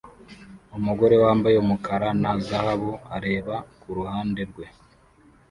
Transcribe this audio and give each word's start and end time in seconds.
Umugore 0.77 1.15
wambaye 1.23 1.55
umukara 1.59 2.09
na 2.21 2.31
zahabu 2.45 2.91
areba 3.17 3.55
kuruhande 3.81 4.41
rwe 4.49 4.65